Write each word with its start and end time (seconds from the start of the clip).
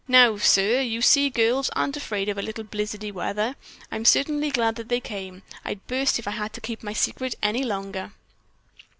"Now, 0.07 0.37
sir, 0.37 0.79
you 0.81 1.03
see 1.03 1.29
girls 1.29 1.69
aren't 1.75 1.95
afraid 1.95 2.27
of 2.27 2.39
a 2.39 2.41
little 2.41 2.63
blizzardly 2.63 3.11
weather. 3.11 3.55
I'm 3.91 4.03
certainly 4.03 4.49
glad 4.49 4.75
they 4.77 4.99
came. 4.99 5.43
I'd 5.63 5.85
burst 5.85 6.17
if 6.17 6.27
I 6.27 6.31
had 6.31 6.53
to 6.53 6.59
keep 6.61 6.81
my 6.81 6.93
secret 6.93 7.35
any 7.43 7.63
longer." 7.63 8.11